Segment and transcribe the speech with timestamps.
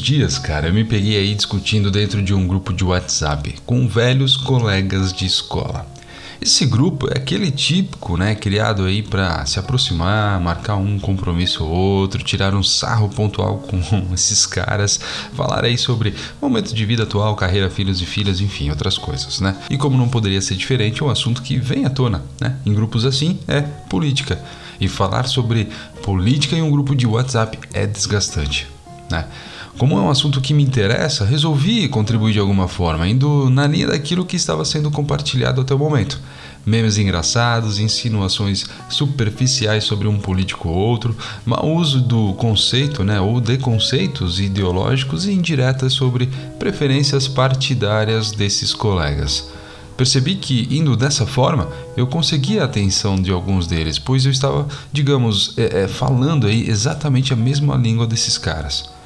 [0.00, 4.36] dias, cara, eu me peguei aí discutindo dentro de um grupo de WhatsApp com velhos
[4.36, 5.86] colegas de escola.
[6.40, 11.70] Esse grupo é aquele típico, né, criado aí para se aproximar, marcar um compromisso ou
[11.70, 13.80] outro, tirar um sarro pontual com
[14.14, 15.00] esses caras,
[15.34, 19.56] falar aí sobre momento de vida atual, carreira, filhos e filhas, enfim, outras coisas, né?
[19.68, 22.56] E como não poderia ser diferente, é um assunto que vem à tona, né?
[22.64, 24.40] Em grupos assim é política.
[24.80, 25.68] E falar sobre
[26.04, 28.68] política em um grupo de WhatsApp é desgastante,
[29.10, 29.26] né?
[29.78, 33.86] Como é um assunto que me interessa, resolvi contribuir de alguma forma, indo na linha
[33.86, 36.20] daquilo que estava sendo compartilhado até o momento.
[36.66, 43.40] Memes engraçados, insinuações superficiais sobre um político ou outro, mau uso do conceito né, ou
[43.40, 49.48] de conceitos ideológicos e indiretas sobre preferências partidárias desses colegas.
[49.96, 54.66] Percebi que, indo dessa forma, eu consegui a atenção de alguns deles, pois eu estava,
[54.92, 58.97] digamos, é, é, falando aí exatamente a mesma língua desses caras.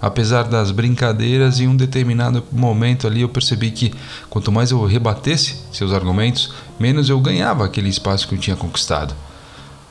[0.00, 3.92] Apesar das brincadeiras, em um determinado momento ali eu percebi que
[4.30, 9.14] quanto mais eu rebatesse seus argumentos, menos eu ganhava aquele espaço que eu tinha conquistado.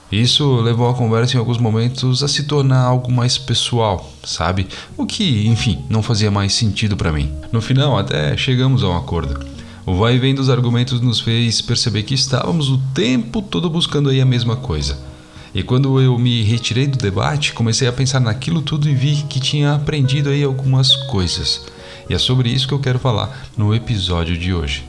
[0.10, 4.68] Isso levou a conversa em alguns momentos a se tornar algo mais pessoal, sabe?
[4.96, 7.34] O que, enfim, não fazia mais sentido para mim.
[7.52, 9.46] No final, até chegamos a um acordo.
[9.86, 14.10] O vai e vem dos argumentos nos fez perceber que estávamos o tempo todo buscando
[14.10, 14.98] aí a mesma coisa
[15.58, 19.40] e quando eu me retirei do debate, comecei a pensar naquilo tudo e vi que
[19.40, 21.66] tinha aprendido aí algumas coisas.
[22.08, 24.86] E é sobre isso que eu quero falar no episódio de hoje.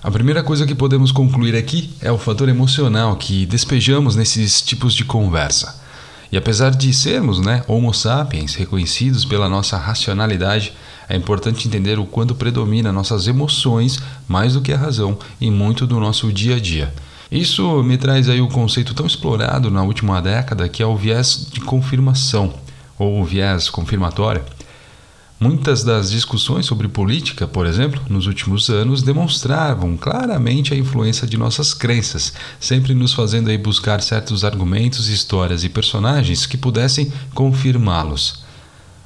[0.00, 4.94] A primeira coisa que podemos concluir aqui é o fator emocional que despejamos nesses tipos
[4.94, 5.82] de conversa.
[6.30, 10.72] E apesar de sermos né, Homo sapiens reconhecidos pela nossa racionalidade,
[11.08, 15.86] é importante entender o quanto predomina nossas emoções mais do que a razão em muito
[15.86, 16.92] do nosso dia a dia.
[17.30, 21.48] Isso me traz aí o conceito tão explorado na última década que é o viés
[21.50, 22.54] de confirmação
[22.98, 24.42] ou viés confirmatório.
[25.40, 31.36] Muitas das discussões sobre política, por exemplo, nos últimos anos demonstravam claramente a influência de
[31.36, 38.43] nossas crenças, sempre nos fazendo aí buscar certos argumentos, histórias e personagens que pudessem confirmá-los.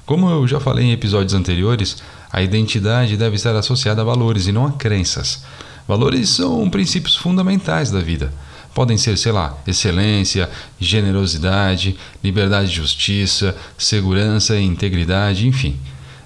[0.09, 1.99] Como eu já falei em episódios anteriores,
[2.33, 5.45] a identidade deve estar associada a valores e não a crenças.
[5.87, 8.33] Valores são princípios fundamentais da vida.
[8.75, 10.49] Podem ser, sei lá, excelência,
[10.81, 15.77] generosidade, liberdade e justiça, segurança e integridade, enfim.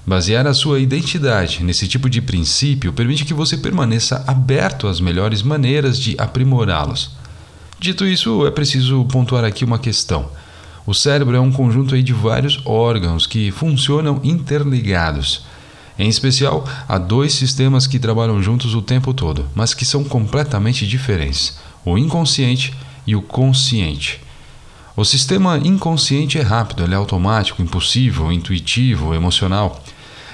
[0.07, 5.43] Basear a sua identidade nesse tipo de princípio permite que você permaneça aberto às melhores
[5.43, 7.17] maneiras de aprimorá-los.
[7.81, 10.31] Dito isso, é preciso pontuar aqui uma questão.
[10.85, 15.45] O cérebro é um conjunto aí de vários órgãos que funcionam interligados.
[15.99, 20.87] Em especial, há dois sistemas que trabalham juntos o tempo todo, mas que são completamente
[20.87, 22.75] diferentes: o inconsciente
[23.07, 24.21] e o consciente.
[24.97, 29.81] O sistema inconsciente é rápido, ele é automático, impulsivo, intuitivo, emocional.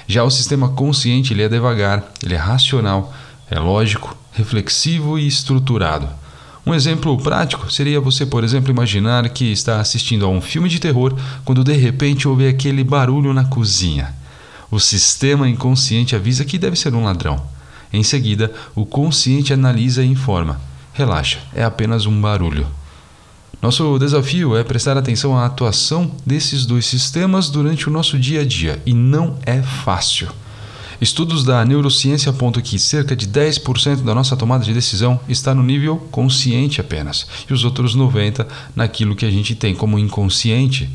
[0.07, 3.13] Já o sistema consciente ele é devagar, ele é racional,
[3.49, 6.09] é lógico, reflexivo e estruturado.
[6.65, 10.79] Um exemplo prático seria você, por exemplo, imaginar que está assistindo a um filme de
[10.79, 11.15] terror
[11.45, 14.13] quando de repente ouve aquele barulho na cozinha.
[14.69, 17.41] O sistema inconsciente avisa que deve ser um ladrão.
[17.91, 20.61] Em seguida, o consciente analisa e informa:
[20.93, 22.67] relaxa, é apenas um barulho.
[23.61, 28.45] Nosso desafio é prestar atenção à atuação desses dois sistemas durante o nosso dia a
[28.45, 30.29] dia e não é fácil.
[31.01, 35.63] Estudos da neurociência apontam que cerca de 10% da nossa tomada de decisão está no
[35.63, 38.45] nível consciente apenas, e os outros 90%
[38.75, 40.89] naquilo que a gente tem como inconsciente.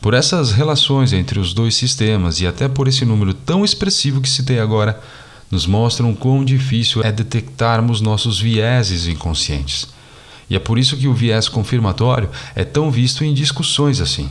[0.00, 4.30] Por essas relações entre os dois sistemas e até por esse número tão expressivo que
[4.30, 5.00] citei agora,
[5.50, 9.88] nos mostram quão difícil é detectarmos nossos vieses inconscientes.
[10.48, 14.30] E é por isso que o viés confirmatório é tão visto em discussões assim.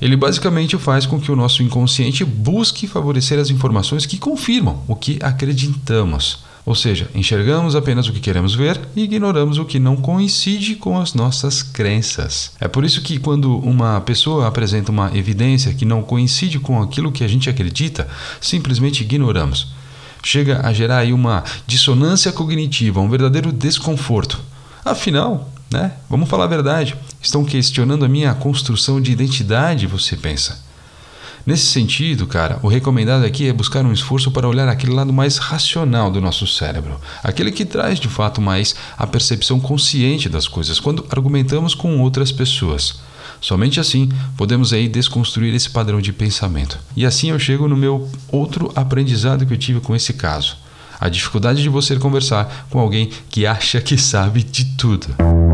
[0.00, 4.96] Ele basicamente faz com que o nosso inconsciente busque favorecer as informações que confirmam o
[4.96, 6.38] que acreditamos.
[6.64, 10.98] Ou seja, enxergamos apenas o que queremos ver e ignoramos o que não coincide com
[10.98, 12.52] as nossas crenças.
[12.60, 17.12] É por isso que, quando uma pessoa apresenta uma evidência que não coincide com aquilo
[17.12, 18.08] que a gente acredita,
[18.40, 19.72] simplesmente ignoramos.
[20.22, 24.38] Chega a gerar aí uma dissonância cognitiva, um verdadeiro desconforto.
[24.84, 25.92] Afinal, né?
[26.08, 26.96] Vamos falar a verdade.
[27.22, 30.68] Estão questionando a minha construção de identidade, você pensa.
[31.46, 35.38] Nesse sentido, cara, o recomendado aqui é buscar um esforço para olhar aquele lado mais
[35.38, 40.78] racional do nosso cérebro, aquele que traz de fato mais a percepção consciente das coisas
[40.78, 43.00] quando argumentamos com outras pessoas.
[43.40, 46.78] Somente assim podemos aí desconstruir esse padrão de pensamento.
[46.94, 50.56] E assim eu chego no meu outro aprendizado que eu tive com esse caso.
[51.00, 55.49] a dificuldade de você conversar com alguém que acha que sabe de tudo.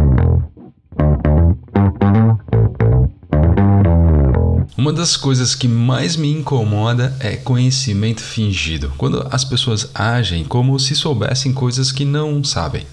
[4.87, 10.79] Uma das coisas que mais me incomoda é conhecimento fingido, quando as pessoas agem como
[10.79, 12.87] se soubessem coisas que não sabem.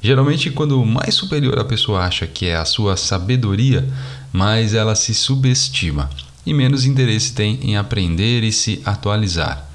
[0.00, 3.84] Geralmente, quando mais superior a pessoa acha que é a sua sabedoria,
[4.32, 6.08] mais ela se subestima
[6.46, 9.68] e menos interesse tem em aprender e se atualizar.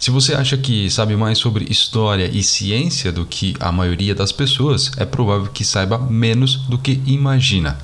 [0.00, 4.32] Se você acha que sabe mais sobre história e ciência do que a maioria das
[4.32, 7.78] pessoas, é provável que saiba menos do que imagina.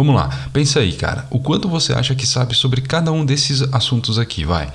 [0.00, 1.26] Vamos lá, pensa aí, cara.
[1.28, 4.72] O quanto você acha que sabe sobre cada um desses assuntos aqui, vai?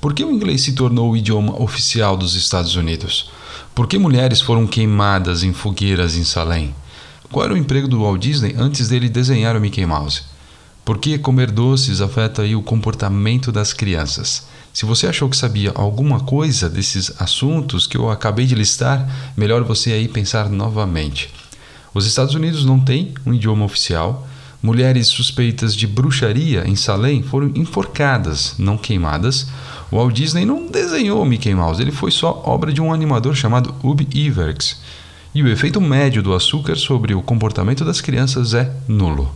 [0.00, 3.30] Por que o inglês se tornou o idioma oficial dos Estados Unidos?
[3.72, 6.74] Por que mulheres foram queimadas em fogueiras em Salem?
[7.30, 10.22] Qual era o emprego do Walt Disney antes dele desenhar o Mickey Mouse?
[10.84, 14.48] Por que comer doces afeta o comportamento das crianças?
[14.72, 19.62] Se você achou que sabia alguma coisa desses assuntos que eu acabei de listar, melhor
[19.62, 21.32] você aí pensar novamente.
[21.94, 24.26] Os Estados Unidos não têm um idioma oficial,
[24.64, 29.46] Mulheres suspeitas de bruxaria em Salem foram enforcadas, não queimadas.
[29.90, 33.74] O Walt Disney não desenhou Mickey Mouse, ele foi só obra de um animador chamado
[33.82, 34.80] Ub Iwerks.
[35.34, 39.30] E o efeito médio do açúcar sobre o comportamento das crianças é nulo.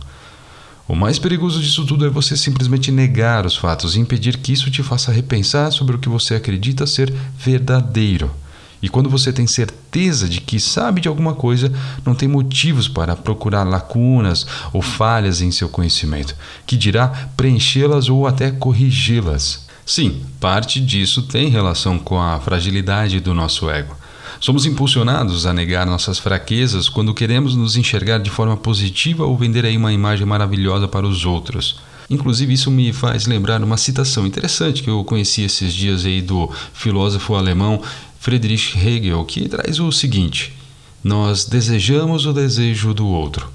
[0.87, 4.71] O mais perigoso disso tudo é você simplesmente negar os fatos e impedir que isso
[4.71, 8.31] te faça repensar sobre o que você acredita ser verdadeiro.
[8.81, 11.71] E quando você tem certeza de que sabe de alguma coisa,
[12.05, 16.35] não tem motivos para procurar lacunas ou falhas em seu conhecimento,
[16.65, 19.67] que dirá preenchê-las ou até corrigi-las.
[19.85, 23.97] Sim, parte disso tem relação com a fragilidade do nosso ego.
[24.39, 29.65] Somos impulsionados a negar nossas fraquezas quando queremos nos enxergar de forma positiva ou vender
[29.65, 31.77] aí uma imagem maravilhosa para os outros.
[32.09, 36.49] Inclusive, isso me faz lembrar uma citação interessante que eu conheci esses dias aí do
[36.73, 37.81] filósofo alemão
[38.19, 40.53] Friedrich Hegel, que traz o seguinte:
[41.01, 43.49] Nós desejamos o desejo do outro.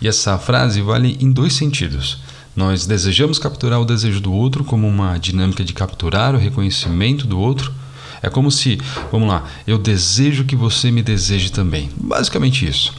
[0.00, 2.18] E essa frase vale em dois sentidos.
[2.54, 7.38] Nós desejamos capturar o desejo do outro como uma dinâmica de capturar o reconhecimento do
[7.38, 7.72] outro.
[8.20, 8.80] É como se,
[9.12, 11.88] vamos lá, eu desejo que você me deseje também.
[11.96, 12.92] Basicamente isso.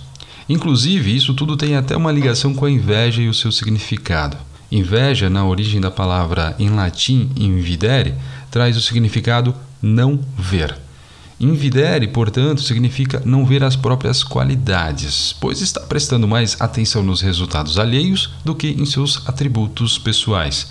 [0.48, 4.38] Inclusive, isso tudo tem até uma ligação com a inveja e o seu significado.
[4.72, 8.16] Inveja, na origem da palavra em latim invidere,
[8.50, 10.78] traz o significado não ver.
[11.40, 17.80] Invidere, portanto, significa não ver as próprias qualidades, pois está prestando mais atenção nos resultados
[17.80, 20.70] alheios do que em seus atributos pessoais.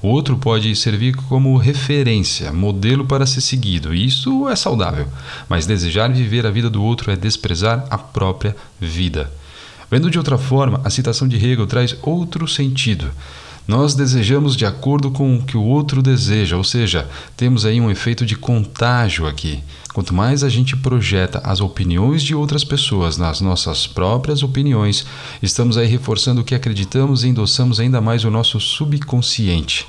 [0.00, 5.08] O outro pode servir como referência, modelo para ser seguido, e isso é saudável,
[5.48, 9.32] mas desejar viver a vida do outro é desprezar a própria vida.
[9.90, 13.10] Vendo de outra forma, a citação de Hegel traz outro sentido.
[13.66, 17.90] Nós desejamos de acordo com o que o outro deseja, ou seja, temos aí um
[17.90, 19.60] efeito de contágio aqui.
[19.92, 25.04] Quanto mais a gente projeta as opiniões de outras pessoas nas nossas próprias opiniões,
[25.42, 29.84] estamos aí reforçando o que acreditamos e endossamos ainda mais o nosso subconsciente.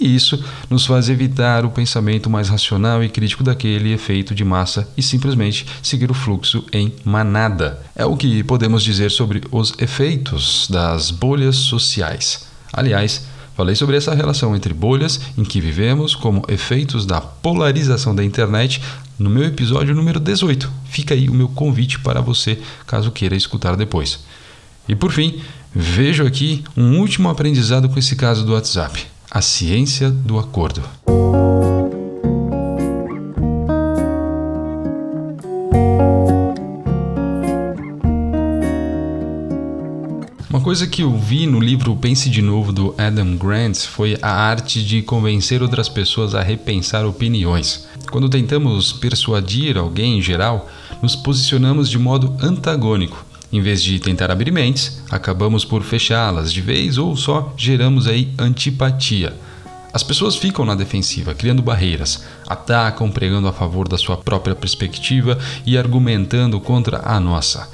[0.00, 4.88] E isso nos faz evitar o pensamento mais racional e crítico daquele efeito de massa
[4.96, 7.80] e simplesmente seguir o fluxo em manada.
[7.94, 12.49] É o que podemos dizer sobre os efeitos das bolhas sociais.
[12.72, 13.26] Aliás,
[13.56, 18.80] falei sobre essa relação entre bolhas em que vivemos como efeitos da polarização da internet
[19.18, 20.70] no meu episódio número 18.
[20.86, 24.20] Fica aí o meu convite para você, caso queira escutar depois.
[24.88, 25.40] E por fim,
[25.74, 30.82] vejo aqui um último aprendizado com esse caso do WhatsApp: a ciência do acordo.
[40.70, 44.84] Coisa que eu vi no livro Pense de Novo do Adam Grant foi a arte
[44.84, 47.88] de convencer outras pessoas a repensar opiniões.
[48.08, 50.70] Quando tentamos persuadir alguém em geral,
[51.02, 53.26] nos posicionamos de modo antagônico.
[53.52, 58.32] Em vez de tentar abrir mentes, acabamos por fechá-las de vez ou só geramos aí
[58.38, 59.34] antipatia.
[59.92, 65.36] As pessoas ficam na defensiva, criando barreiras, atacam pregando a favor da sua própria perspectiva
[65.66, 67.68] e argumentando contra a nossa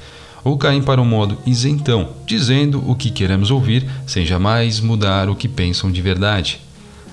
[0.47, 5.35] ou caem para o modo isentão, dizendo o que queremos ouvir sem jamais mudar o
[5.35, 6.61] que pensam de verdade.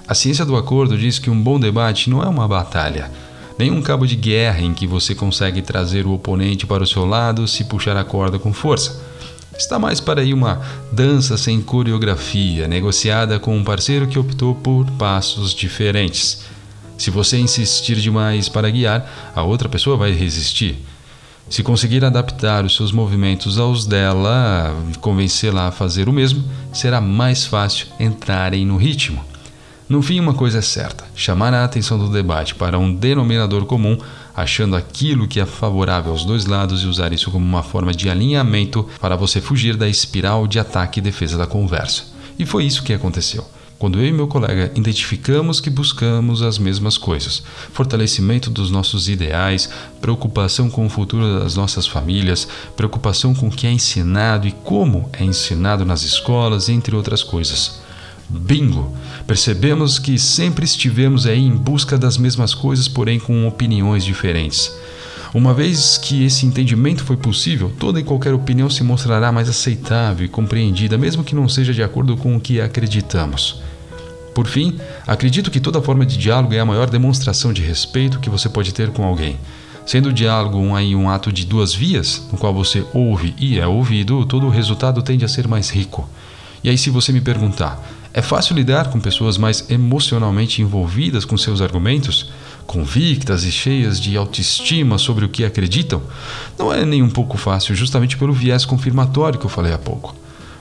[0.06, 3.10] A ciência do acordo diz que um bom debate não é uma batalha,
[3.58, 7.04] nem um cabo de guerra em que você consegue trazer o oponente para o seu
[7.04, 9.02] lado se puxar a corda com força.
[9.58, 10.60] Está mais para aí uma
[10.92, 16.42] dança sem coreografia, negociada com um parceiro que optou por passos diferentes.
[16.96, 20.78] Se você insistir demais para guiar, a outra pessoa vai resistir.
[21.48, 27.44] Se conseguir adaptar os seus movimentos aos dela, convencê-la a fazer o mesmo, será mais
[27.44, 29.22] fácil entrarem no ritmo.
[29.88, 33.98] No fim, uma coisa é certa: chamar a atenção do debate para um denominador comum
[34.34, 38.10] achando aquilo que é favorável aos dois lados e usar isso como uma forma de
[38.10, 42.04] alinhamento para você fugir da espiral de ataque e defesa da conversa.
[42.38, 43.46] E foi isso que aconteceu.
[43.84, 49.68] Quando eu e meu colega identificamos que buscamos as mesmas coisas: fortalecimento dos nossos ideais,
[50.00, 55.10] preocupação com o futuro das nossas famílias, preocupação com o que é ensinado e como
[55.12, 57.82] é ensinado nas escolas, entre outras coisas.
[58.26, 58.96] Bingo!
[59.26, 64.72] Percebemos que sempre estivemos aí em busca das mesmas coisas, porém com opiniões diferentes.
[65.34, 70.24] Uma vez que esse entendimento foi possível, toda e qualquer opinião se mostrará mais aceitável
[70.24, 73.73] e compreendida, mesmo que não seja de acordo com o que acreditamos.
[74.34, 78.28] Por fim, acredito que toda forma de diálogo é a maior demonstração de respeito que
[78.28, 79.38] você pode ter com alguém.
[79.86, 83.58] Sendo o diálogo um, aí, um ato de duas vias, no qual você ouve e
[83.58, 86.08] é ouvido, todo o resultado tende a ser mais rico.
[86.62, 87.80] E aí, se você me perguntar,
[88.12, 92.32] é fácil lidar com pessoas mais emocionalmente envolvidas com seus argumentos?
[92.66, 96.02] convictas e cheias de autoestima sobre o que acreditam,
[96.58, 100.14] não é nem um pouco fácil, justamente pelo viés confirmatório que eu falei há pouco.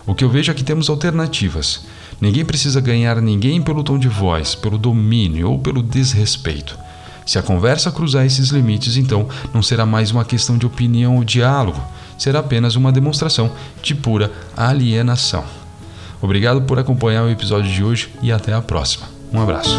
[0.06, 1.86] O que eu vejo é que temos alternativas.
[2.24, 6.80] Ninguém precisa ganhar ninguém pelo tom de voz, pelo domínio ou pelo desrespeito.
[7.26, 11.24] Se a conversa cruzar esses limites, então não será mais uma questão de opinião ou
[11.26, 11.84] diálogo,
[12.18, 13.52] será apenas uma demonstração
[13.82, 15.44] de pura alienação.
[16.22, 19.06] Obrigado por acompanhar o episódio de hoje e até a próxima.
[19.30, 19.78] Um abraço.